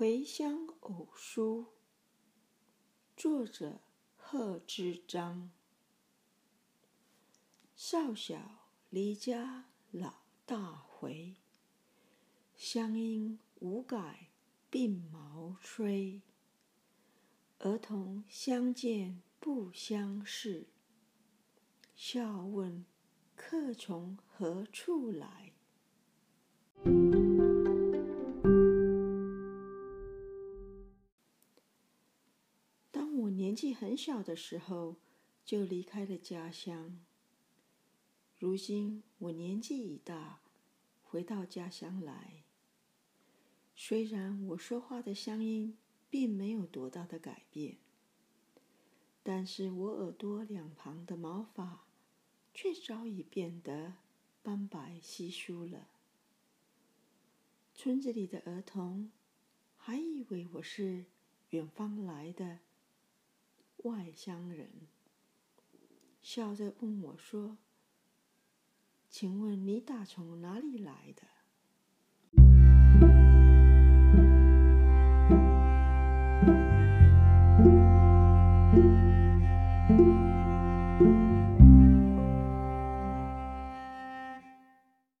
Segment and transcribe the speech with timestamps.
[0.00, 1.66] 回乡偶书，
[3.18, 3.82] 作者
[4.16, 5.50] 贺知章。
[7.76, 11.36] 少小离家老大回，
[12.56, 14.30] 乡音无改
[14.70, 16.22] 鬓毛衰。
[17.58, 20.66] 儿童相见不相识，
[21.94, 22.86] 笑问
[23.36, 25.49] 客从何处来。
[33.50, 34.94] 年纪很小的时候，
[35.44, 37.00] 就离开了家乡。
[38.38, 40.40] 如今我年纪已大，
[41.02, 42.44] 回到家乡来。
[43.74, 45.76] 虽然我说话的乡音
[46.08, 47.78] 并没有多大的改变，
[49.24, 51.86] 但是我耳朵两旁的毛发
[52.54, 53.94] 却早已变得
[54.44, 55.88] 斑白稀疏了。
[57.74, 59.10] 村子里的儿童
[59.76, 61.06] 还以为我是
[61.48, 62.60] 远方来的
[63.84, 64.88] 外乡人
[66.20, 67.56] 笑着问我说
[69.08, 71.22] 请问你打从哪里来的？